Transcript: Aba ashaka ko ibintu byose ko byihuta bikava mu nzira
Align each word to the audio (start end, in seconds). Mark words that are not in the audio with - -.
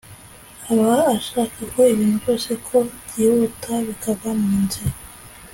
Aba 0.71 0.91
ashaka 1.17 1.57
ko 1.73 1.79
ibintu 1.93 2.15
byose 2.23 2.51
ko 2.67 2.75
byihuta 3.05 3.71
bikava 3.87 4.29
mu 4.41 4.53
nzira 4.63 4.95